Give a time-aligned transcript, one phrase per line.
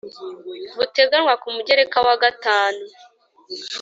[0.77, 2.83] buteganywa ku mugereka wa gatanu